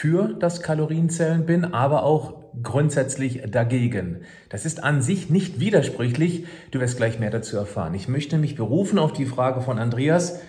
[0.00, 4.22] für das Kalorienzählen bin, aber auch grundsätzlich dagegen.
[4.48, 6.46] Das ist an sich nicht widersprüchlich.
[6.70, 7.92] Du wirst gleich mehr dazu erfahren.
[7.92, 10.40] Ich möchte mich berufen auf die Frage von Andreas.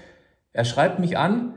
[0.54, 1.54] Er schreibt mich an,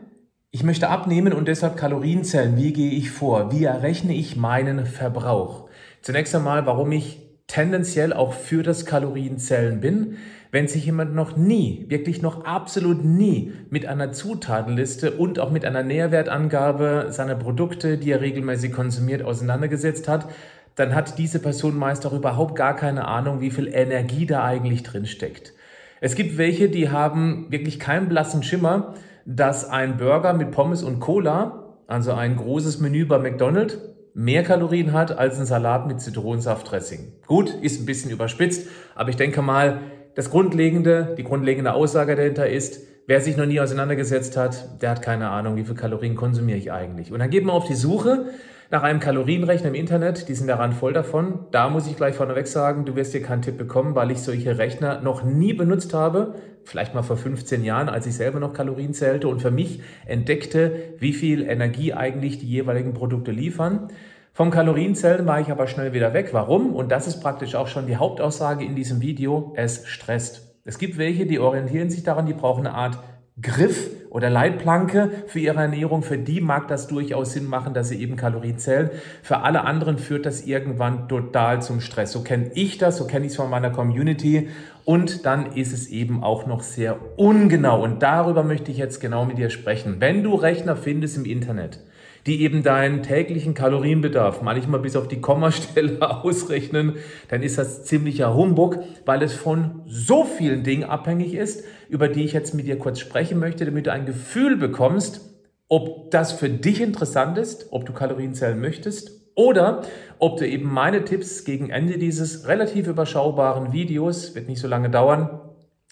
[0.51, 2.57] ich möchte abnehmen und deshalb Kalorien zählen.
[2.57, 3.53] Wie gehe ich vor?
[3.53, 5.69] Wie errechne ich meinen Verbrauch?
[6.03, 10.17] Zunächst einmal, warum ich tendenziell auch für das Kalorienzählen bin.
[10.51, 15.65] Wenn sich jemand noch nie, wirklich noch absolut nie mit einer Zutatenliste und auch mit
[15.65, 20.29] einer Nährwertangabe seiner Produkte, die er regelmäßig konsumiert, auseinandergesetzt hat,
[20.77, 24.83] dann hat diese Person meist auch überhaupt gar keine Ahnung, wie viel Energie da eigentlich
[24.83, 25.55] drin steckt.
[26.01, 31.01] Es gibt welche, die haben wirklich keinen blassen Schimmer, dass ein Burger mit Pommes und
[31.01, 33.79] Cola, also ein großes Menü bei McDonald's,
[34.15, 37.13] mehr Kalorien hat als ein Salat mit Zitronensaftdressing.
[37.27, 39.81] Gut, ist ein bisschen überspitzt, aber ich denke mal,
[40.15, 45.03] das Grundlegende, die grundlegende Aussage dahinter ist, wer sich noch nie auseinandergesetzt hat, der hat
[45.03, 47.13] keine Ahnung, wie viel Kalorien konsumiere ich eigentlich.
[47.13, 48.27] Und dann geht man auf die Suche
[48.75, 51.47] nach einem Kalorienrechner im Internet, die sind daran voll davon.
[51.53, 54.59] Da muss ich gleich vorneweg sagen, du wirst hier keinen Tipp bekommen, weil ich solche
[54.59, 56.35] Rechner noch nie benutzt habe.
[56.65, 60.73] Vielleicht mal vor 15 Jahren, als ich selber noch Kalorien zählte und für mich entdeckte,
[60.99, 63.93] wie viel Energie eigentlich die jeweiligen Produkte liefern.
[64.33, 66.31] Vom Kalorienzellen war ich aber schnell wieder weg.
[66.33, 66.75] Warum?
[66.75, 69.53] Und das ist praktisch auch schon die Hauptaussage in diesem Video.
[69.55, 70.57] Es stresst.
[70.65, 72.99] Es gibt welche, die orientieren sich daran, die brauchen eine Art
[73.41, 76.05] Griff oder Leitplanke für ihre Ernährung.
[76.05, 78.91] Für die mag das durchaus Sinn machen, dass sie eben Kalorien zählen.
[79.23, 82.13] Für alle anderen führt das irgendwann total zum Stress.
[82.13, 84.51] So kenne ich das, so kenne ich es von meiner Community.
[84.85, 87.83] Und dann ist es eben auch noch sehr ungenau.
[87.83, 89.97] Und darüber möchte ich jetzt genau mit dir sprechen.
[89.99, 91.81] Wenn du Rechner findest im Internet,
[92.27, 98.33] die eben deinen täglichen Kalorienbedarf manchmal bis auf die Kommastelle ausrechnen, dann ist das ziemlicher
[98.33, 102.79] Humbug, weil es von so vielen Dingen abhängig ist, über die ich jetzt mit dir
[102.79, 105.21] kurz sprechen möchte, damit du ein Gefühl bekommst,
[105.69, 109.83] ob das für dich interessant ist, ob du Kalorien zählen möchtest oder
[110.19, 114.91] ob du eben meine Tipps gegen Ende dieses relativ überschaubaren Videos, wird nicht so lange
[114.91, 115.41] dauern,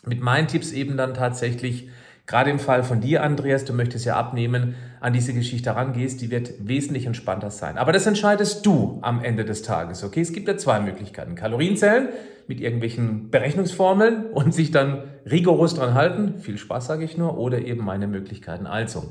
[0.05, 1.89] mit meinen Tipps eben dann tatsächlich
[2.27, 6.31] Gerade im Fall von dir, Andreas, du möchtest ja abnehmen, an diese Geschichte rangehst, die
[6.31, 7.77] wird wesentlich entspannter sein.
[7.77, 10.21] Aber das entscheidest du am Ende des Tages, okay?
[10.21, 11.35] Es gibt ja zwei Möglichkeiten.
[11.35, 12.11] Kalorienzellen
[12.47, 16.41] mit irgendwelchen Berechnungsformeln und sich dann rigoros dran halten.
[16.41, 17.39] Viel Spaß, sage ich nur.
[17.39, 18.67] Oder eben meine Möglichkeiten.
[18.67, 19.11] Also,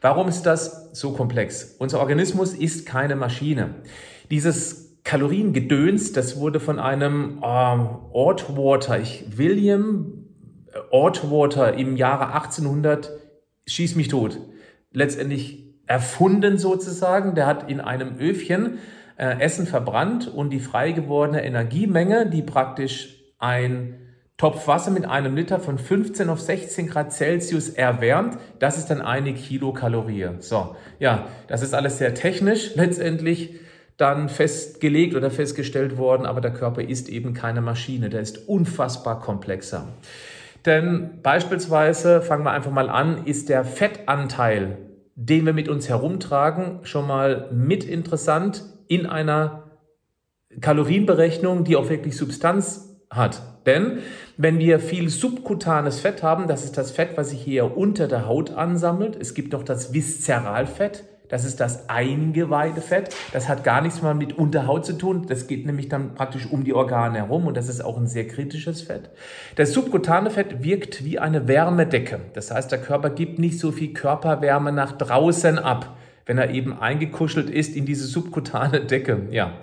[0.00, 1.76] warum ist das so komplex?
[1.78, 3.70] Unser Organismus ist keine Maschine.
[4.30, 10.21] Dieses Kaloriengedöns, das wurde von einem ähm, Ortwater, ich William
[10.90, 13.10] Ortwater im Jahre 1800
[13.66, 14.38] schieß mich tot.
[14.92, 17.34] Letztendlich erfunden sozusagen.
[17.34, 18.78] Der hat in einem Öfchen
[19.16, 23.98] äh, Essen verbrannt und die frei gewordene Energiemenge, die praktisch ein
[24.36, 29.00] Topf Wasser mit einem Liter von 15 auf 16 Grad Celsius erwärmt, das ist dann
[29.00, 30.30] eine Kilokalorie.
[30.40, 33.60] So, ja, das ist alles sehr technisch letztendlich
[33.98, 39.20] dann festgelegt oder festgestellt worden, aber der Körper ist eben keine Maschine, der ist unfassbar
[39.20, 39.86] komplexer.
[40.66, 44.78] Denn beispielsweise, fangen wir einfach mal an, ist der Fettanteil,
[45.14, 49.64] den wir mit uns herumtragen, schon mal mit interessant in einer
[50.60, 53.42] Kalorienberechnung, die auch wirklich Substanz hat.
[53.66, 53.98] Denn
[54.36, 58.26] wenn wir viel subkutanes Fett haben, das ist das Fett, was sich hier unter der
[58.26, 59.16] Haut ansammelt.
[59.20, 63.16] Es gibt noch das Viszeralfett, das ist das Eingeweidefett.
[63.32, 65.24] Das hat gar nichts mal mit Unterhaut zu tun.
[65.26, 68.28] Das geht nämlich dann praktisch um die Organe herum und das ist auch ein sehr
[68.28, 69.08] kritisches Fett.
[69.56, 72.20] Das subkutane Fett wirkt wie eine Wärmedecke.
[72.34, 76.78] Das heißt, der Körper gibt nicht so viel Körperwärme nach draußen ab, wenn er eben
[76.78, 79.22] eingekuschelt ist in diese subkutane Decke.
[79.30, 79.54] Ja.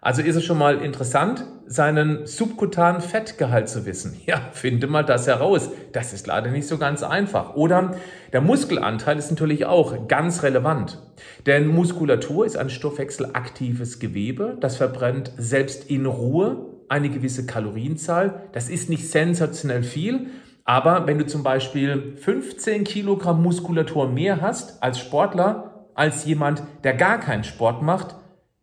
[0.00, 4.20] Also ist es schon mal interessant, seinen subkutanen Fettgehalt zu wissen.
[4.26, 5.70] Ja, finde mal das heraus.
[5.92, 7.54] Das ist leider nicht so ganz einfach.
[7.54, 7.94] Oder
[8.32, 11.02] der Muskelanteil ist natürlich auch ganz relevant.
[11.46, 14.56] Denn Muskulatur ist ein stoffwechselaktives Gewebe.
[14.60, 18.42] Das verbrennt selbst in Ruhe eine gewisse Kalorienzahl.
[18.52, 20.26] Das ist nicht sensationell viel.
[20.64, 26.92] Aber wenn du zum Beispiel 15 Kilogramm Muskulatur mehr hast als Sportler, als jemand, der
[26.94, 28.14] gar keinen Sport macht,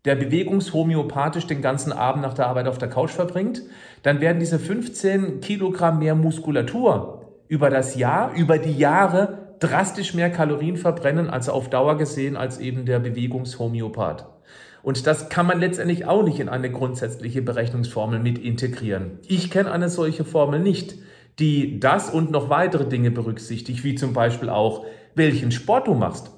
[0.05, 3.63] der bewegungshomöopathisch den ganzen Abend nach der Arbeit auf der Couch verbringt,
[4.03, 10.29] dann werden diese 15 Kilogramm mehr Muskulatur über das Jahr, über die Jahre drastisch mehr
[10.29, 14.27] Kalorien verbrennen, als auf Dauer gesehen, als eben der Bewegungshomöopath.
[14.83, 19.19] Und das kann man letztendlich auch nicht in eine grundsätzliche Berechnungsformel mit integrieren.
[19.27, 20.95] Ich kenne eine solche Formel nicht,
[21.39, 24.85] die das und noch weitere Dinge berücksichtigt, wie zum Beispiel auch,
[25.15, 26.31] welchen Sport du machst.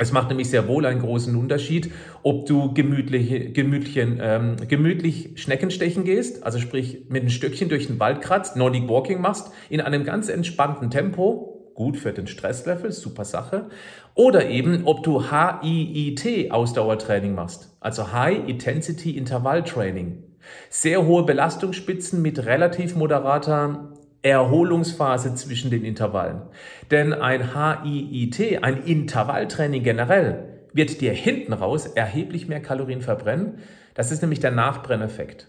[0.00, 1.92] Es macht nämlich sehr wohl einen großen Unterschied,
[2.22, 8.00] ob du gemütlich, gemütlichen, ähm, gemütlich Schneckenstechen gehst, also sprich mit einem Stückchen durch den
[8.00, 13.26] Wald kratzt, Nordic Walking machst, in einem ganz entspannten Tempo, gut für den Stresslevel, super
[13.26, 13.68] Sache,
[14.14, 20.22] oder eben ob du HIIT Ausdauertraining machst, also High Intensity Intervall Training.
[20.70, 26.42] Sehr hohe Belastungsspitzen mit relativ moderater Erholungsphase zwischen den Intervallen.
[26.90, 33.58] Denn ein HIIT, ein Intervalltraining generell, wird dir hinten raus erheblich mehr Kalorien verbrennen.
[33.94, 35.48] Das ist nämlich der Nachbrenneffekt.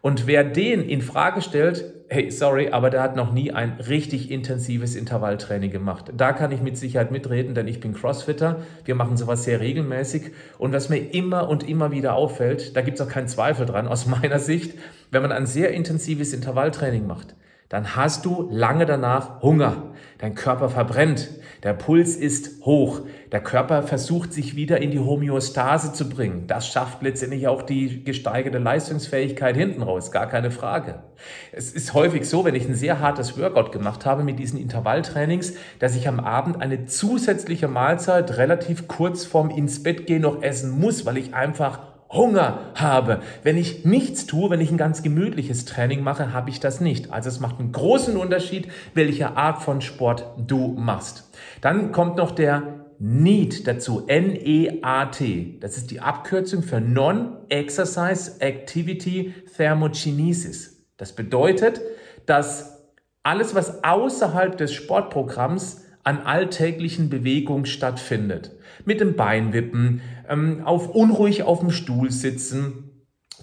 [0.00, 4.30] Und wer den in Frage stellt, hey, sorry, aber der hat noch nie ein richtig
[4.30, 6.12] intensives Intervalltraining gemacht.
[6.14, 8.62] Da kann ich mit Sicherheit mitreden, denn ich bin Crossfitter.
[8.84, 10.32] Wir machen sowas sehr regelmäßig.
[10.58, 13.88] Und was mir immer und immer wieder auffällt, da gibt es auch keinen Zweifel dran
[13.88, 14.74] aus meiner Sicht,
[15.10, 17.34] wenn man ein sehr intensives Intervalltraining macht,
[17.72, 19.94] dann hast du lange danach Hunger.
[20.18, 21.30] Dein Körper verbrennt.
[21.62, 23.00] Der Puls ist hoch.
[23.32, 26.46] Der Körper versucht sich wieder in die Homöostase zu bringen.
[26.46, 30.12] Das schafft letztendlich auch die gesteigerte Leistungsfähigkeit hinten raus.
[30.12, 31.02] Gar keine Frage.
[31.50, 35.54] Es ist häufig so, wenn ich ein sehr hartes Workout gemacht habe mit diesen Intervalltrainings,
[35.78, 40.78] dass ich am Abend eine zusätzliche Mahlzeit relativ kurz vorm ins Bett gehen noch essen
[40.78, 43.20] muss, weil ich einfach Hunger habe.
[43.42, 47.12] Wenn ich nichts tue, wenn ich ein ganz gemütliches Training mache, habe ich das nicht.
[47.12, 51.30] Also es macht einen großen Unterschied, welche Art von Sport du machst.
[51.60, 55.58] Dann kommt noch der NEAT dazu, N-E-A-T.
[55.60, 60.84] Das ist die Abkürzung für Non-Exercise Activity Thermogenesis.
[60.98, 61.80] Das bedeutet,
[62.26, 62.84] dass
[63.24, 68.52] alles, was außerhalb des Sportprogramms an alltäglichen Bewegungen stattfindet.
[68.84, 70.00] Mit dem Beinwippen,
[70.32, 72.88] ähm, auf unruhig auf dem Stuhl sitzen,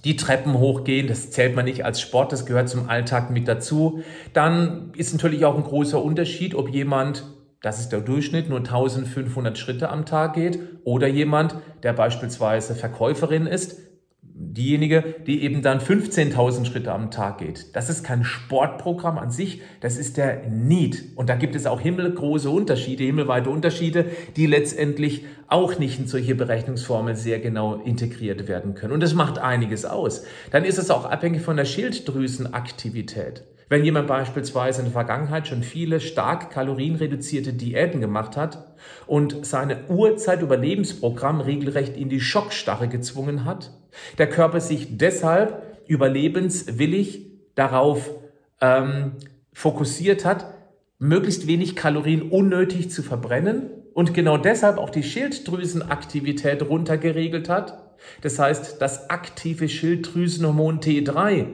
[0.03, 4.01] die Treppen hochgehen, das zählt man nicht als Sport, das gehört zum Alltag mit dazu.
[4.33, 7.25] Dann ist natürlich auch ein großer Unterschied, ob jemand,
[7.61, 13.45] das ist der Durchschnitt, nur 1500 Schritte am Tag geht oder jemand, der beispielsweise Verkäuferin
[13.45, 13.77] ist,
[14.39, 17.75] diejenige, die eben dann 15.000 Schritte am Tag geht.
[17.75, 21.17] Das ist kein Sportprogramm an sich, das ist der Need.
[21.17, 24.05] Und da gibt es auch himmelgroße Unterschiede, himmelweite Unterschiede,
[24.37, 28.93] die letztendlich auch nicht in solche Berechnungsformeln sehr genau integriert werden können.
[28.93, 30.23] Und das macht einiges aus.
[30.51, 33.43] Dann ist es auch abhängig von der Schilddrüsenaktivität.
[33.67, 38.73] Wenn jemand beispielsweise in der Vergangenheit schon viele stark kalorienreduzierte Diäten gemacht hat
[39.05, 43.71] und seine Urzeitüberlebensprogramm regelrecht in die Schockstarre gezwungen hat,
[44.17, 47.25] der Körper sich deshalb überlebenswillig
[47.55, 48.11] darauf
[48.61, 49.13] ähm,
[49.53, 50.53] fokussiert hat,
[50.99, 57.95] möglichst wenig Kalorien unnötig zu verbrennen und genau deshalb auch die Schilddrüsenaktivität runtergeregelt hat.
[58.21, 61.47] Das heißt, das aktive Schilddrüsenhormon T3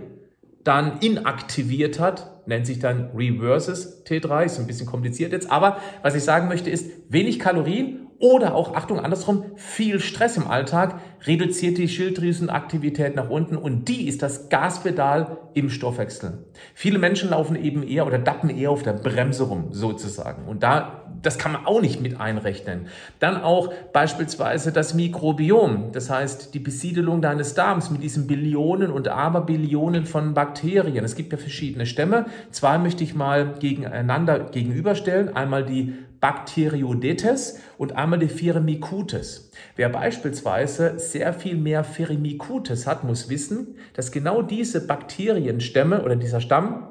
[0.64, 6.16] dann inaktiviert hat, nennt sich dann Reverses T3, ist ein bisschen kompliziert jetzt, aber was
[6.16, 11.78] ich sagen möchte ist, wenig Kalorien oder auch, Achtung, andersrum, viel Stress im Alltag reduziert
[11.78, 16.46] die Schilddrüsenaktivität nach unten und die ist das Gaspedal im Stoffwechsel.
[16.74, 20.48] Viele Menschen laufen eben eher oder dappen eher auf der Bremse rum, sozusagen.
[20.48, 22.88] Und da, das kann man auch nicht mit einrechnen.
[23.20, 29.08] Dann auch beispielsweise das Mikrobiom, das heißt die Besiedelung deines Darms mit diesen Billionen und
[29.08, 31.04] Aberbillionen von Bakterien.
[31.06, 32.26] Es gibt ja verschiedene Stämme.
[32.52, 35.36] Zwei möchte ich mal gegeneinander gegenüberstellen.
[35.36, 39.52] Einmal die Bacteroidetes und einmal die Firmicutes.
[39.76, 46.42] Wer beispielsweise sehr viel mehr Firmicutes hat, muss wissen, dass genau diese Bakterienstämme oder dieser
[46.42, 46.88] Stamm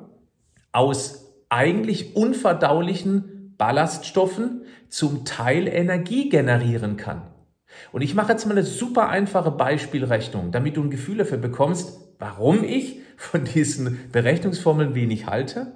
[0.70, 7.22] aus eigentlich unverdaulichen Ballaststoffen zum Teil Energie generieren kann.
[7.92, 11.98] Und ich mache jetzt mal eine super einfache Beispielrechnung, damit du ein Gefühl dafür bekommst,
[12.18, 15.72] warum ich von diesen Berechnungsformeln wenig halte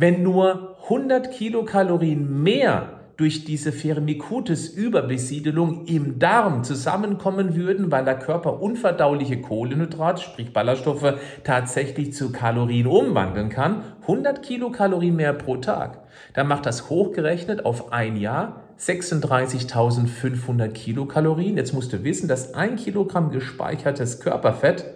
[0.00, 8.62] wenn nur 100 Kilokalorien mehr durch diese Firmicutes-Überbesiedelung im Darm zusammenkommen würden, weil der Körper
[8.62, 15.98] unverdauliche Kohlenhydrate, sprich Ballaststoffe, tatsächlich zu Kalorien umwandeln kann, 100 Kilokalorien mehr pro Tag,
[16.32, 21.58] dann macht das hochgerechnet auf ein Jahr 36.500 Kilokalorien.
[21.58, 24.86] Jetzt musst du wissen, dass ein Kilogramm gespeichertes Körperfett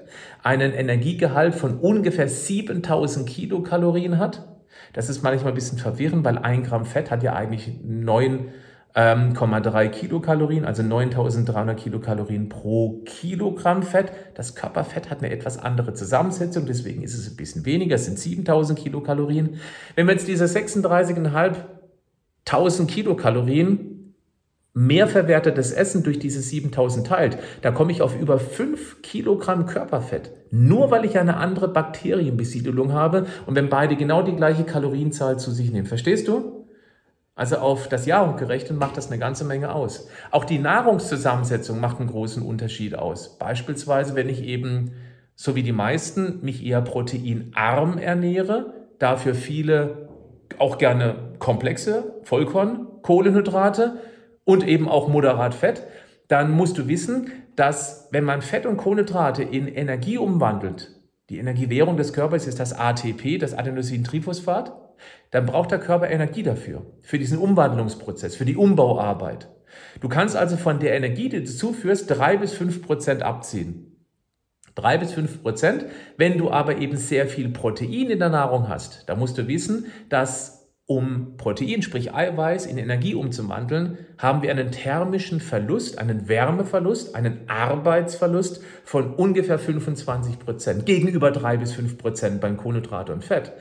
[0.43, 4.54] einen Energiegehalt von ungefähr 7.000 Kilokalorien hat.
[4.93, 8.45] Das ist manchmal ein bisschen verwirrend, weil ein Gramm Fett hat ja eigentlich 9,3
[8.95, 14.13] ähm, Kilokalorien, also 9300 Kilokalorien pro Kilogramm Fett.
[14.35, 18.19] Das Körperfett hat eine etwas andere Zusammensetzung, deswegen ist es ein bisschen weniger, es sind
[18.19, 19.61] 7000 Kilokalorien.
[19.95, 23.94] Wenn wir jetzt diese 36.500 Kilokalorien
[24.75, 30.33] mehr verwertetes Essen durch diese 7000 teilt, da komme ich auf über 5 Kilogramm Körperfett.
[30.51, 35.53] Nur weil ich eine andere Bakterienbesiedelung habe und wenn beide genau die gleiche Kalorienzahl zu
[35.53, 35.87] sich nehmen.
[35.87, 36.67] Verstehst du?
[37.37, 40.09] Also auf das Jahr gerechnet macht das eine ganze Menge aus.
[40.31, 43.39] Auch die Nahrungszusammensetzung macht einen großen Unterschied aus.
[43.39, 44.93] Beispielsweise, wenn ich eben,
[45.35, 50.09] so wie die meisten, mich eher proteinarm ernähre, dafür viele
[50.59, 53.99] auch gerne komplexe Vollkorn, Kohlenhydrate,
[54.45, 55.87] und eben auch moderat Fett,
[56.29, 60.91] dann musst du wissen, dass wenn man Fett und Kohlenhydrate in Energie umwandelt,
[61.31, 64.73] die Energiewährung des Körpers ist das ATP, das Adenosintriphosphat,
[65.31, 69.49] dann braucht der Körper Energie dafür, für diesen Umwandlungsprozess, für die Umbauarbeit.
[70.01, 73.91] Du kannst also von der Energie, die du zuführst, drei bis fünf Prozent abziehen.
[74.75, 75.87] Drei bis fünf Prozent.
[76.17, 79.87] Wenn du aber eben sehr viel Protein in der Nahrung hast, da musst du wissen,
[80.09, 87.15] dass um Protein, sprich Eiweiß, in Energie umzuwandeln, haben wir einen thermischen Verlust, einen Wärmeverlust,
[87.15, 93.53] einen Arbeitsverlust von ungefähr 25 Prozent gegenüber drei bis fünf Prozent beim Kohlenhydrat und Fett.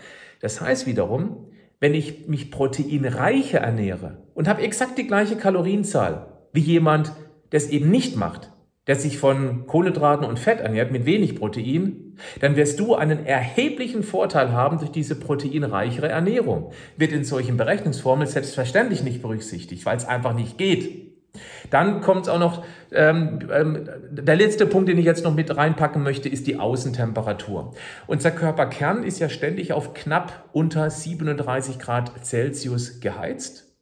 [0.41, 1.47] Das heißt wiederum,
[1.79, 7.13] wenn ich mich proteinreicher ernähre und habe exakt die gleiche Kalorienzahl wie jemand,
[7.51, 8.52] der es eben nicht macht,
[8.87, 14.03] der sich von Kohlenhydraten und Fett ernährt mit wenig Protein, dann wirst du einen erheblichen
[14.03, 16.71] Vorteil haben durch diese proteinreichere Ernährung.
[16.97, 21.13] Wird in solchen Berechnungsformeln selbstverständlich nicht berücksichtigt, weil es einfach nicht geht.
[21.71, 26.03] Dann kommt auch noch, ähm, ähm, der letzte Punkt, den ich jetzt noch mit reinpacken
[26.03, 27.73] möchte, ist die Außentemperatur.
[28.05, 33.73] Unser Körperkern ist ja ständig auf knapp unter 37 Grad Celsius geheizt.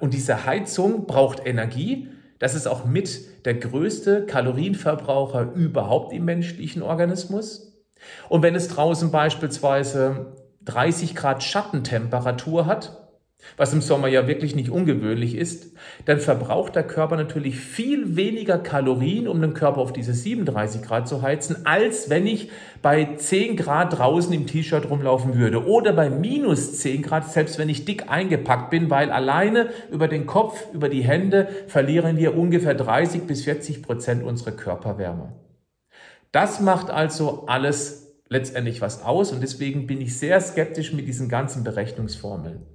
[0.00, 2.08] Und diese Heizung braucht Energie
[2.38, 7.82] das ist auch mit der größte Kalorienverbraucher überhaupt im menschlichen Organismus.
[8.28, 13.07] Und wenn es draußen beispielsweise 30 Grad Schattentemperatur hat,
[13.56, 15.72] was im Sommer ja wirklich nicht ungewöhnlich ist,
[16.04, 21.08] dann verbraucht der Körper natürlich viel weniger Kalorien, um den Körper auf diese 37 Grad
[21.08, 22.50] zu heizen, als wenn ich
[22.82, 27.68] bei 10 Grad draußen im T-Shirt rumlaufen würde oder bei minus 10 Grad, selbst wenn
[27.68, 32.74] ich dick eingepackt bin, weil alleine über den Kopf, über die Hände verlieren wir ungefähr
[32.74, 35.32] 30 bis 40 Prozent unserer Körperwärme.
[36.32, 41.28] Das macht also alles letztendlich was aus und deswegen bin ich sehr skeptisch mit diesen
[41.28, 42.66] ganzen Berechnungsformeln.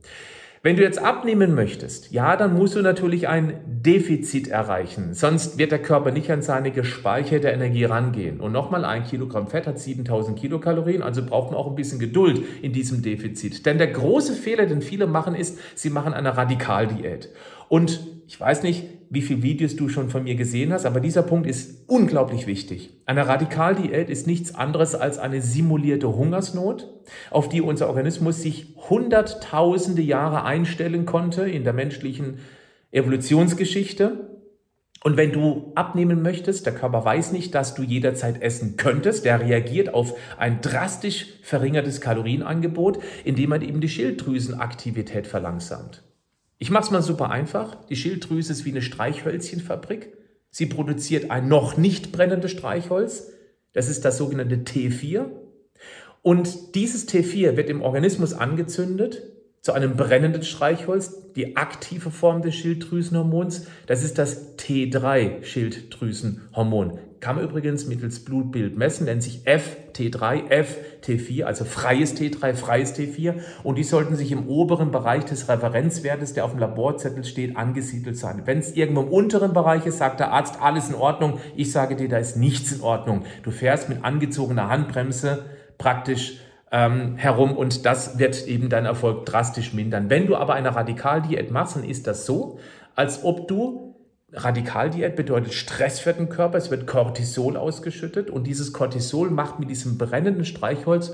[0.66, 5.14] Wenn du jetzt abnehmen möchtest, ja, dann musst du natürlich ein Defizit erreichen.
[5.14, 8.40] Sonst wird der Körper nicht an seine gespeicherte Energie rangehen.
[8.40, 12.46] Und nochmal, ein Kilogramm Fett hat 7000 Kilokalorien, also braucht man auch ein bisschen Geduld
[12.62, 13.66] in diesem Defizit.
[13.66, 17.28] Denn der große Fehler, den viele machen, ist, sie machen eine Radikaldiät.
[17.68, 21.22] Und ich weiß nicht, wie viele Videos du schon von mir gesehen hast, aber dieser
[21.22, 22.98] Punkt ist unglaublich wichtig.
[23.06, 26.90] Eine Radikaldiät ist nichts anderes als eine simulierte Hungersnot,
[27.30, 32.40] auf die unser Organismus sich hunderttausende Jahre einstellen konnte in der menschlichen
[32.92, 34.32] Evolutionsgeschichte.
[35.04, 39.42] Und wenn du abnehmen möchtest, der Körper weiß nicht, dass du jederzeit essen könntest, der
[39.42, 46.02] reagiert auf ein drastisch verringertes Kalorienangebot, indem man eben die Schilddrüsenaktivität verlangsamt.
[46.64, 47.76] Ich mache es mal super einfach.
[47.90, 50.14] Die Schilddrüse ist wie eine Streichhölzchenfabrik.
[50.50, 53.34] Sie produziert ein noch nicht brennendes Streichholz.
[53.74, 55.26] Das ist das sogenannte T4.
[56.22, 59.24] Und dieses T4 wird im Organismus angezündet
[59.60, 63.68] zu einem brennenden Streichholz, die aktive Form des Schilddrüsenhormons.
[63.86, 66.98] Das ist das T3-Schilddrüsenhormon.
[67.24, 70.44] Kann man übrigens mittels Blutbild messen, nennt sich FT3,
[71.02, 73.36] FT4, also freies T3, freies T4.
[73.64, 78.18] Und die sollten sich im oberen Bereich des Referenzwertes, der auf dem Laborzettel steht, angesiedelt
[78.18, 78.42] sein.
[78.44, 81.40] Wenn es irgendwo im unteren Bereich ist, sagt der Arzt, alles in Ordnung.
[81.56, 83.24] Ich sage dir, da ist nichts in Ordnung.
[83.44, 85.46] Du fährst mit angezogener Handbremse
[85.78, 86.42] praktisch
[86.74, 90.10] ähm, herum und das wird eben deinen Erfolg drastisch mindern.
[90.10, 92.60] Wenn du aber eine Radikaldiät machst, dann ist das so,
[92.96, 93.93] als ob du
[94.34, 99.70] Radikaldiät bedeutet Stress für den Körper, es wird Cortisol ausgeschüttet und dieses Cortisol macht mit
[99.70, 101.14] diesem brennenden Streichholz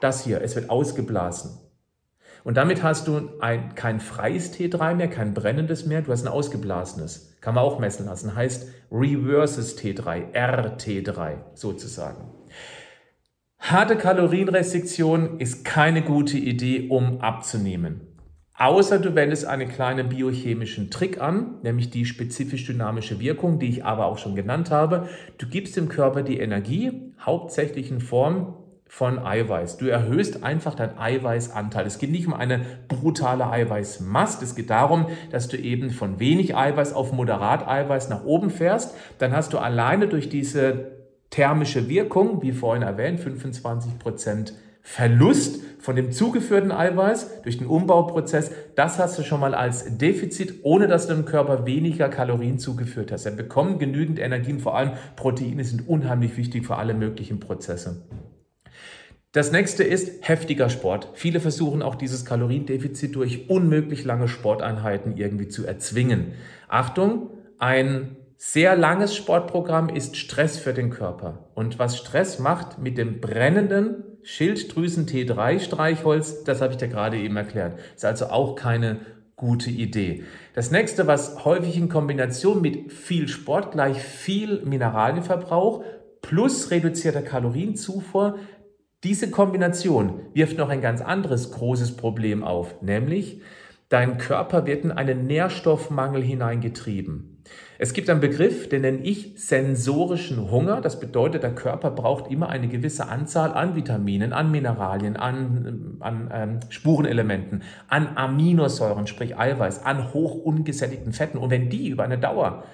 [0.00, 1.58] das hier, es wird ausgeblasen.
[2.44, 6.32] Und damit hast du ein, kein freies T3 mehr, kein brennendes mehr, du hast ein
[6.32, 7.36] ausgeblasenes.
[7.40, 12.30] Kann man auch messen lassen, heißt Reverses T3, RT3 sozusagen.
[13.58, 18.07] Harte Kalorienrestriktion ist keine gute Idee, um abzunehmen.
[18.58, 23.84] Außer du wendest einen kleinen biochemischen Trick an, nämlich die spezifisch dynamische Wirkung, die ich
[23.84, 25.08] aber auch schon genannt habe.
[25.38, 28.54] Du gibst dem Körper die Energie, hauptsächlich in Form
[28.88, 29.76] von Eiweiß.
[29.76, 31.86] Du erhöhst einfach deinen Eiweißanteil.
[31.86, 34.42] Es geht nicht um eine brutale Eiweißmast.
[34.42, 38.96] Es geht darum, dass du eben von wenig Eiweiß auf moderat Eiweiß nach oben fährst.
[39.18, 40.98] Dann hast du alleine durch diese
[41.30, 44.54] thermische Wirkung, wie vorhin erwähnt, 25 Prozent
[44.90, 50.60] Verlust von dem zugeführten Eiweiß durch den Umbauprozess, das hast du schon mal als Defizit,
[50.62, 53.26] ohne dass du dem Körper weniger Kalorien zugeführt hast.
[53.26, 58.06] Er bekommt genügend Energien, vor allem Proteine sind unheimlich wichtig für alle möglichen Prozesse.
[59.32, 61.10] Das nächste ist heftiger Sport.
[61.12, 66.32] Viele versuchen auch dieses Kaloriendefizit durch unmöglich lange Sporteinheiten irgendwie zu erzwingen.
[66.66, 67.28] Achtung,
[67.58, 71.50] ein sehr langes Sportprogramm ist Stress für den Körper.
[71.54, 77.16] Und was Stress macht mit dem brennenden Schilddrüsen T3 Streichholz, das habe ich dir gerade
[77.16, 77.78] eben erklärt.
[77.96, 79.00] Ist also auch keine
[79.36, 80.22] gute Idee.
[80.52, 85.82] Das nächste, was häufig in Kombination mit viel Sport gleich viel Mineralienverbrauch
[86.20, 88.38] plus reduzierter Kalorienzufuhr,
[89.02, 93.40] diese Kombination wirft noch ein ganz anderes großes Problem auf, nämlich
[93.88, 97.37] dein Körper wird in einen Nährstoffmangel hineingetrieben.
[97.80, 100.80] Es gibt einen Begriff, den nenne ich sensorischen Hunger.
[100.80, 106.30] Das bedeutet, der Körper braucht immer eine gewisse Anzahl an Vitaminen, an Mineralien, an, an
[106.32, 111.38] ähm, Spurenelementen, an Aminosäuren, sprich Eiweiß, an hoch ungesättigten Fetten.
[111.38, 112.64] Und wenn die über eine Dauer,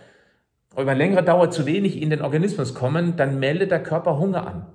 [0.75, 4.67] über längere Dauer zu wenig in den Organismus kommen, dann meldet der Körper Hunger an.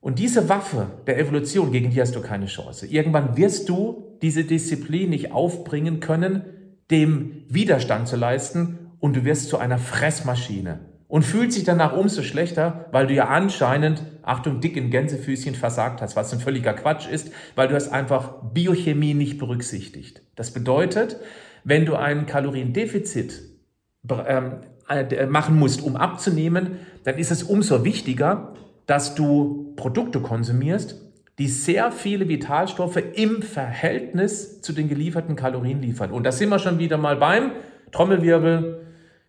[0.00, 2.86] Und diese Waffe der Evolution, gegen die hast du keine Chance.
[2.86, 6.44] Irgendwann wirst du diese Disziplin nicht aufbringen können,
[6.92, 12.22] dem Widerstand zu leisten und du wirst zu einer Fressmaschine und fühlt sich danach umso
[12.22, 17.08] schlechter, weil du ja anscheinend, Achtung, dick in Gänsefüßchen versagt hast, was ein völliger Quatsch
[17.08, 20.22] ist, weil du hast einfach Biochemie nicht berücksichtigt.
[20.34, 21.18] Das bedeutet,
[21.62, 23.42] wenn du ein Kaloriendefizit
[24.26, 24.54] ähm,
[24.88, 28.54] äh, machen musst, um abzunehmen, dann ist es umso wichtiger,
[28.86, 31.00] dass du Produkte konsumierst,
[31.38, 36.10] die sehr viele Vitalstoffe im Verhältnis zu den gelieferten Kalorien liefern.
[36.10, 37.52] Und da sind wir schon wieder mal beim
[37.92, 38.85] Trommelwirbel,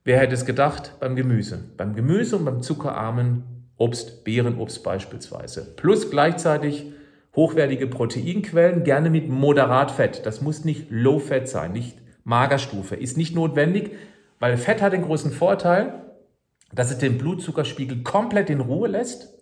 [0.07, 0.93] Wer hätte es gedacht?
[1.01, 1.65] Beim Gemüse.
[1.75, 3.43] Beim Gemüse und beim zuckerarmen
[3.75, 5.73] Obst, Beerenobst beispielsweise.
[5.75, 6.93] Plus gleichzeitig
[7.35, 10.25] hochwertige Proteinquellen, gerne mit moderat Fett.
[10.25, 12.95] Das muss nicht Low Fat sein, nicht Magerstufe.
[12.95, 13.97] Ist nicht notwendig,
[14.39, 16.05] weil Fett hat den großen Vorteil,
[16.71, 19.33] dass es den Blutzuckerspiegel komplett in Ruhe lässt,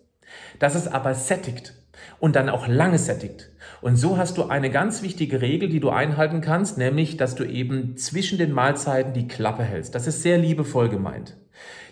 [0.58, 1.74] dass es aber sättigt
[2.18, 3.50] und dann auch lange sättigt.
[3.80, 7.44] Und so hast du eine ganz wichtige Regel, die du einhalten kannst, nämlich, dass du
[7.44, 9.94] eben zwischen den Mahlzeiten die Klappe hältst.
[9.94, 11.36] Das ist sehr liebevoll gemeint.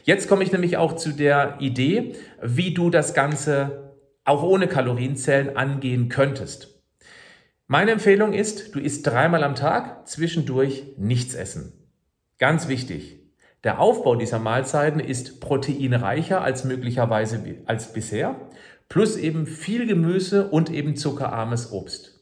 [0.05, 5.57] Jetzt komme ich nämlich auch zu der Idee, wie du das Ganze auch ohne Kalorienzellen
[5.57, 6.83] angehen könntest.
[7.66, 11.72] Meine Empfehlung ist, du isst dreimal am Tag, zwischendurch nichts essen.
[12.38, 13.20] Ganz wichtig.
[13.64, 18.37] Der Aufbau dieser Mahlzeiten ist proteinreicher als möglicherweise als bisher
[18.88, 22.14] plus eben viel Gemüse und eben zuckerarmes Obst.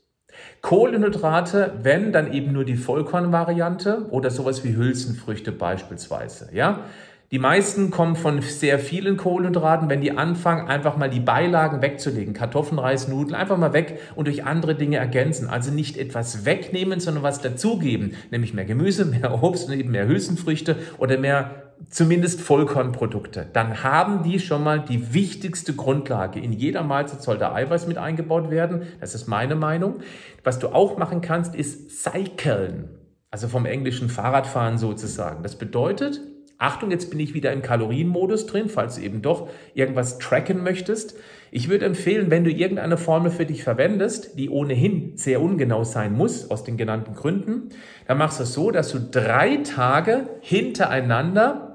[0.61, 6.85] Kohlenhydrate, wenn, dann eben nur die Vollkornvariante oder sowas wie Hülsenfrüchte beispielsweise, ja.
[7.33, 12.35] Die meisten kommen von sehr vielen Kohlenhydraten, wenn die anfangen, einfach mal die Beilagen wegzulegen,
[12.35, 15.49] Kartoffeln, Reis, Nudeln, einfach mal weg und durch andere Dinge ergänzen.
[15.49, 20.07] Also nicht etwas wegnehmen, sondern was dazugeben, nämlich mehr Gemüse, mehr Obst und eben mehr
[20.07, 26.41] Hülsenfrüchte oder mehr zumindest Vollkornprodukte, dann haben die schon mal die wichtigste Grundlage.
[26.41, 28.83] In jeder Mahlzeit sollte Eiweiß mit eingebaut werden.
[29.01, 30.01] Das ist meine Meinung.
[30.45, 32.89] Was du auch machen kannst, ist cyclen.
[33.31, 35.43] Also vom englischen Fahrradfahren sozusagen.
[35.43, 36.21] Das bedeutet,
[36.59, 41.17] Achtung, jetzt bin ich wieder im Kalorienmodus drin, falls du eben doch irgendwas tracken möchtest.
[41.51, 46.13] Ich würde empfehlen, wenn du irgendeine Formel für dich verwendest, die ohnehin sehr ungenau sein
[46.13, 47.71] muss, aus den genannten Gründen,
[48.07, 51.72] dann machst du es so, dass du drei Tage hintereinander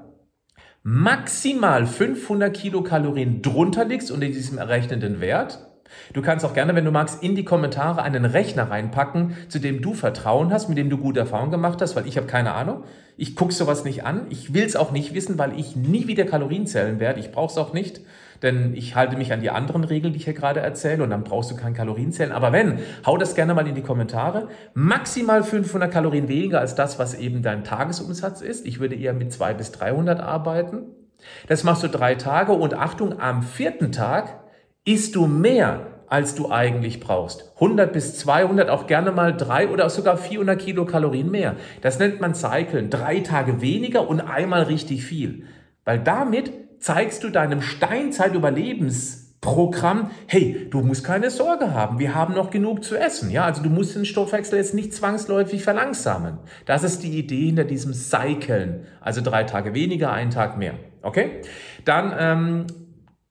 [0.82, 5.60] maximal 500 Kilokalorien drunter liegst unter diesem errechneten Wert.
[6.12, 9.80] Du kannst auch gerne, wenn du magst, in die Kommentare einen Rechner reinpacken, zu dem
[9.82, 12.84] du Vertrauen hast, mit dem du gute Erfahrungen gemacht hast, weil ich habe keine Ahnung.
[13.16, 14.26] Ich gucke sowas nicht an.
[14.30, 17.20] Ich will es auch nicht wissen, weil ich nie wieder Kalorien zählen werde.
[17.20, 18.00] Ich brauche es auch nicht
[18.42, 21.24] denn ich halte mich an die anderen Regeln, die ich hier gerade erzähle und dann
[21.24, 22.32] brauchst du kein Kalorienzählen.
[22.32, 24.48] Aber wenn, hau das gerne mal in die Kommentare.
[24.74, 28.66] Maximal 500 Kalorien weniger als das, was eben dein Tagesumsatz ist.
[28.66, 30.82] Ich würde eher mit 200 bis 300 arbeiten.
[31.48, 34.40] Das machst du drei Tage und Achtung, am vierten Tag
[34.84, 37.52] isst du mehr, als du eigentlich brauchst.
[37.56, 41.56] 100 bis 200, auch gerne mal drei oder sogar 400 Kilokalorien mehr.
[41.82, 42.88] Das nennt man Cyclen.
[42.88, 45.44] Drei Tage weniger und einmal richtig viel.
[45.84, 52.50] Weil damit zeigst du deinem Steinzeit-Überlebensprogramm, hey, du musst keine Sorge haben, wir haben noch
[52.50, 53.30] genug zu essen.
[53.30, 56.38] Ja, also du musst den Stoffwechsel jetzt nicht zwangsläufig verlangsamen.
[56.66, 58.86] Das ist die Idee hinter diesem Cyclen.
[59.00, 60.74] Also drei Tage weniger, einen Tag mehr.
[61.02, 61.42] Okay?
[61.84, 62.66] Dann ähm,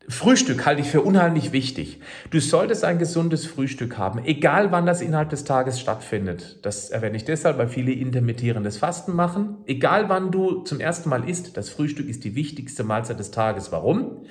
[0.10, 2.00] Frühstück halte ich für unheimlich wichtig.
[2.30, 6.60] Du solltest ein gesundes Frühstück haben, egal wann das innerhalb des Tages stattfindet.
[6.62, 9.58] Das erwähne ich deshalb, weil viele intermittierendes Fasten machen.
[9.66, 13.74] Egal wann du zum ersten Mal isst, das Frühstück ist die wichtigste Mahlzeit des Tages.
[13.74, 14.22] Warum?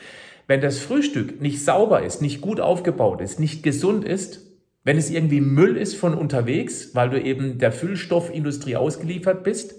[0.46, 4.46] Wenn das Frühstück nicht sauber ist, nicht gut aufgebaut ist, nicht gesund ist,
[4.82, 9.74] wenn es irgendwie Müll ist von unterwegs, weil du eben der Füllstoffindustrie ausgeliefert bist,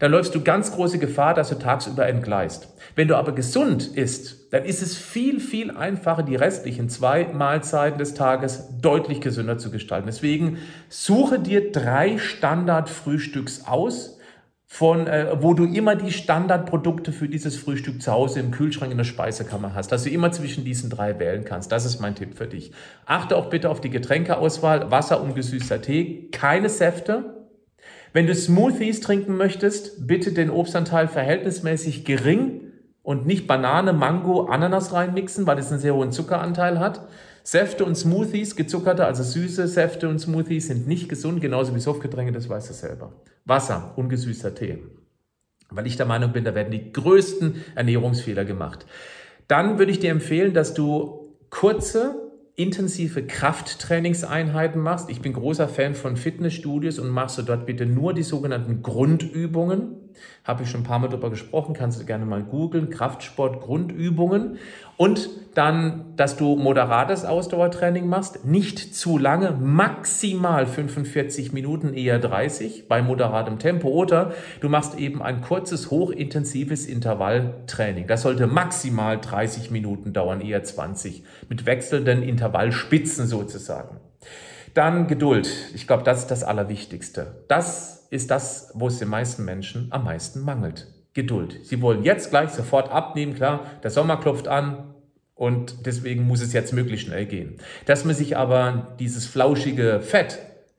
[0.00, 2.68] dann läufst du ganz große Gefahr, dass du tagsüber entgleist.
[2.96, 7.98] Wenn du aber gesund isst, dann ist es viel, viel einfacher, die restlichen zwei Mahlzeiten
[7.98, 10.06] des Tages deutlich gesünder zu gestalten.
[10.06, 10.58] Deswegen
[10.88, 14.16] suche dir drei Standardfrühstücks aus,
[14.72, 18.98] von, äh, wo du immer die Standardprodukte für dieses Frühstück zu Hause im Kühlschrank in
[18.98, 21.72] der Speisekammer hast, dass du immer zwischen diesen drei wählen kannst.
[21.72, 22.70] Das ist mein Tipp für dich.
[23.04, 27.39] Achte auch bitte auf die Getränkeauswahl, Wasser und gesüßter Tee, keine Säfte,
[28.12, 32.62] wenn du Smoothies trinken möchtest, bitte den Obstanteil verhältnismäßig gering
[33.02, 37.06] und nicht Banane, Mango, Ananas reinmixen, weil es einen sehr hohen Zuckeranteil hat.
[37.42, 42.32] Säfte und Smoothies, gezuckerte, also süße Säfte und Smoothies sind nicht gesund, genauso wie Softgetränke,
[42.32, 43.12] das weißt du selber.
[43.44, 44.78] Wasser, ungesüßter Tee.
[45.70, 48.86] Weil ich der Meinung bin, da werden die größten Ernährungsfehler gemacht.
[49.48, 52.29] Dann würde ich dir empfehlen, dass du kurze
[52.60, 55.08] intensive Krafttrainingseinheiten machst.
[55.08, 59.99] Ich bin großer Fan von Fitnessstudios und machst du dort bitte nur die sogenannten Grundübungen.
[60.44, 62.90] Habe ich schon ein paar Mal darüber gesprochen, kannst du gerne mal googeln.
[62.90, 64.58] Kraftsport, Grundübungen.
[64.96, 72.86] Und dann, dass du moderates Ausdauertraining machst, nicht zu lange, maximal 45 Minuten, eher 30
[72.88, 73.88] bei moderatem Tempo.
[73.88, 78.06] Oder du machst eben ein kurzes, hochintensives Intervalltraining.
[78.06, 84.00] Das sollte maximal 30 Minuten dauern, eher 20, mit wechselnden Intervallspitzen sozusagen.
[84.74, 85.48] Dann Geduld.
[85.74, 87.44] Ich glaube, das ist das Allerwichtigste.
[87.48, 90.86] Das ist das, wo es den meisten Menschen am meisten mangelt.
[91.12, 91.58] Geduld.
[91.64, 94.94] Sie wollen jetzt gleich sofort abnehmen, klar, der Sommer klopft an
[95.34, 97.56] und deswegen muss es jetzt möglichst schnell gehen.
[97.86, 100.38] Dass man sich aber dieses flauschige Fett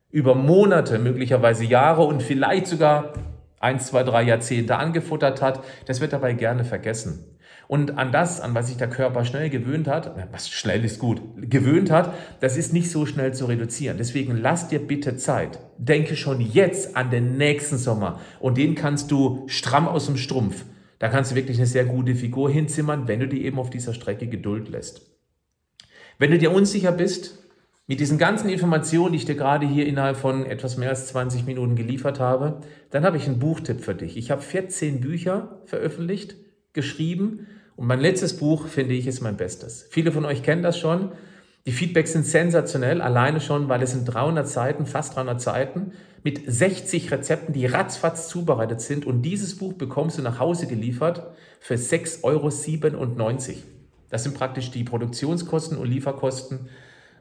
[0.10, 3.13] über Monate, möglicherweise Jahre und vielleicht sogar
[3.60, 7.25] eins, zwei, drei Jahrzehnte angefuttert hat, das wird dabei gerne vergessen.
[7.72, 11.22] Und an das, an was sich der Körper schnell gewöhnt hat, was schnell ist gut,
[11.38, 13.98] gewöhnt hat, das ist nicht so schnell zu reduzieren.
[13.98, 15.58] Deswegen lass dir bitte Zeit.
[15.78, 20.66] Denke schon jetzt an den nächsten Sommer und den kannst du stramm aus dem Strumpf.
[21.00, 23.94] Da kannst du wirklich eine sehr gute Figur hinzimmern, wenn du dir eben auf dieser
[23.94, 25.10] Strecke Geduld lässt.
[26.20, 27.42] Wenn du dir unsicher bist,
[27.88, 31.46] mit diesen ganzen Informationen, die ich dir gerade hier innerhalb von etwas mehr als 20
[31.46, 34.18] Minuten geliefert habe, dann habe ich einen Buchtipp für dich.
[34.18, 36.36] Ich habe 14 Bücher veröffentlicht,
[36.74, 39.88] geschrieben und mein letztes Buch, finde ich, ist mein bestes.
[39.90, 41.12] Viele von euch kennen das schon.
[41.66, 46.42] Die Feedbacks sind sensationell, alleine schon, weil es sind 300 Seiten, fast 300 Seiten, mit
[46.46, 49.06] 60 Rezepten, die ratzfatz zubereitet sind.
[49.06, 52.50] Und dieses Buch bekommst du nach Hause geliefert für 6,97 Euro.
[54.10, 56.70] Das sind praktisch die Produktionskosten und Lieferkosten.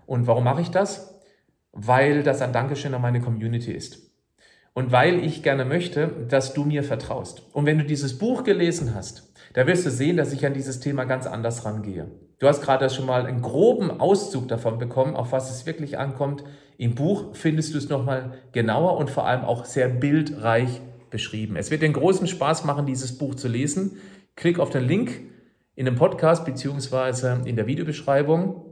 [0.07, 1.21] Und warum mache ich das?
[1.73, 4.11] Weil das ein Dankeschön an meine Community ist.
[4.73, 7.43] Und weil ich gerne möchte, dass du mir vertraust.
[7.53, 10.81] Und wenn du dieses Buch gelesen hast, da wirst du sehen, dass ich an dieses
[10.81, 12.11] Thema ganz anders rangehe.
[12.39, 16.43] Du hast gerade schon mal einen groben Auszug davon bekommen, auf was es wirklich ankommt.
[16.79, 21.57] Im Buch findest du es nochmal genauer und vor allem auch sehr bildreich beschrieben.
[21.57, 23.99] Es wird den großen Spaß machen, dieses Buch zu lesen.
[24.37, 25.21] Klick auf den Link
[25.75, 28.65] in dem Podcast beziehungsweise in der Videobeschreibung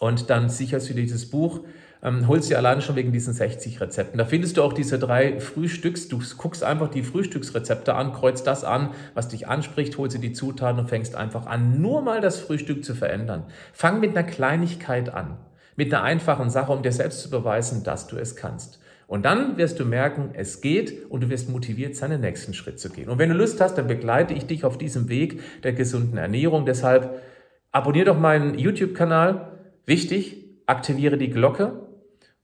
[0.00, 1.60] und dann sicherst du dir dieses Buch
[2.02, 4.18] ähm, holst dir alleine schon wegen diesen 60 Rezepten.
[4.18, 6.08] Da findest du auch diese drei Frühstücks.
[6.08, 10.32] Du guckst einfach die Frühstücksrezepte an, kreuzt das an, was dich anspricht, holst dir die
[10.32, 13.44] Zutaten und fängst einfach an, nur mal das Frühstück zu verändern.
[13.72, 15.38] Fang mit einer Kleinigkeit an,
[15.76, 18.80] mit einer einfachen Sache, um dir selbst zu beweisen, dass du es kannst.
[19.06, 22.88] Und dann wirst du merken, es geht und du wirst motiviert, seinen nächsten Schritt zu
[22.88, 23.10] gehen.
[23.10, 26.64] Und wenn du Lust hast, dann begleite ich dich auf diesem Weg der gesunden Ernährung.
[26.64, 27.20] Deshalb
[27.72, 29.58] abonniere doch meinen YouTube-Kanal.
[29.84, 31.91] Wichtig, aktiviere die Glocke,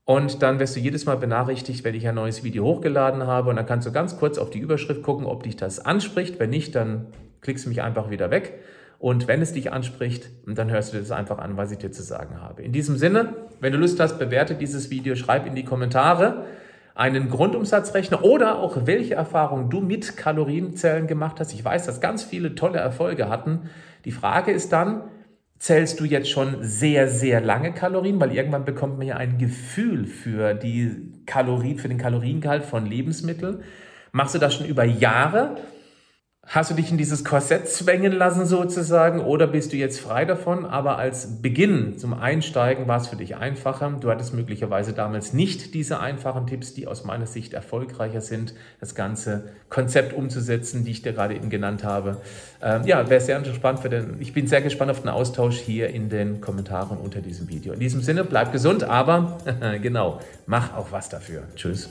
[0.09, 3.51] und dann wirst du jedes Mal benachrichtigt, wenn ich ein neues Video hochgeladen habe.
[3.51, 6.41] Und dann kannst du ganz kurz auf die Überschrift gucken, ob dich das anspricht.
[6.41, 7.09] Wenn nicht, dann
[7.43, 8.55] klickst du mich einfach wieder weg.
[8.99, 12.03] Und wenn es dich anspricht, dann hörst du das einfach an, was ich dir zu
[12.03, 12.63] sagen habe.
[12.63, 16.47] In diesem Sinne, wenn du Lust hast, bewerte dieses Video, schreib in die Kommentare
[16.95, 21.53] einen Grundumsatzrechner oder auch welche Erfahrungen du mit Kalorienzellen gemacht hast.
[21.53, 23.69] Ich weiß, dass ganz viele tolle Erfolge hatten.
[24.07, 25.03] Die Frage ist dann,
[25.59, 30.07] zählst du jetzt schon sehr, sehr lange Kalorien, weil irgendwann bekommt man ja ein Gefühl
[30.07, 33.63] für die Kalorien, für den Kaloriengehalt von Lebensmitteln.
[34.13, 35.57] Machst du das schon über Jahre?
[36.51, 40.65] Hast du dich in dieses Korsett zwängen lassen sozusagen oder bist du jetzt frei davon?
[40.65, 43.95] Aber als Beginn zum Einsteigen war es für dich einfacher.
[44.01, 48.95] Du hattest möglicherweise damals nicht diese einfachen Tipps, die aus meiner Sicht erfolgreicher sind, das
[48.95, 52.17] ganze Konzept umzusetzen, die ich dir gerade eben genannt habe.
[52.63, 55.91] Ähm, ja, wäre sehr gespannt für den, ich bin sehr gespannt auf den Austausch hier
[55.91, 57.75] in den Kommentaren unter diesem Video.
[57.75, 59.37] In diesem Sinne, bleib gesund, aber
[59.83, 61.43] genau, mach auch was dafür.
[61.57, 61.91] Tschüss.